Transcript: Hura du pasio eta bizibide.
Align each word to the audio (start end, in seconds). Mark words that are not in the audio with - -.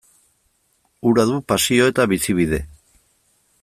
Hura 1.09 1.27
du 1.33 1.37
pasio 1.53 1.91
eta 1.93 2.09
bizibide. 2.15 2.65